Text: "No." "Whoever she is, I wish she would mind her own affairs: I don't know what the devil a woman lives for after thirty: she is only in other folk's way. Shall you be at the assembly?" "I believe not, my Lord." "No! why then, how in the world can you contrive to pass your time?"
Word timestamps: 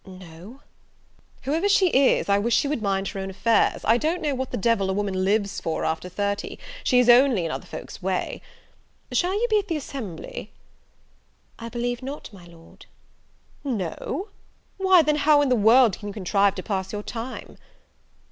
"No." 0.03 0.61
"Whoever 1.43 1.69
she 1.69 1.89
is, 1.89 2.27
I 2.27 2.39
wish 2.39 2.55
she 2.55 2.67
would 2.67 2.81
mind 2.81 3.09
her 3.09 3.19
own 3.19 3.29
affairs: 3.29 3.81
I 3.85 3.99
don't 3.99 4.19
know 4.23 4.33
what 4.33 4.49
the 4.49 4.57
devil 4.57 4.89
a 4.89 4.93
woman 4.93 5.23
lives 5.23 5.61
for 5.61 5.85
after 5.85 6.09
thirty: 6.09 6.57
she 6.83 6.97
is 6.97 7.07
only 7.07 7.45
in 7.45 7.51
other 7.51 7.67
folk's 7.67 8.01
way. 8.01 8.41
Shall 9.11 9.35
you 9.35 9.45
be 9.47 9.59
at 9.59 9.67
the 9.67 9.77
assembly?" 9.77 10.51
"I 11.59 11.69
believe 11.69 12.01
not, 12.01 12.33
my 12.33 12.47
Lord." 12.47 12.87
"No! 13.63 14.29
why 14.77 15.03
then, 15.03 15.17
how 15.17 15.39
in 15.43 15.49
the 15.49 15.55
world 15.55 15.99
can 15.99 16.07
you 16.07 16.13
contrive 16.15 16.55
to 16.55 16.63
pass 16.63 16.91
your 16.91 17.03
time?" 17.03 17.59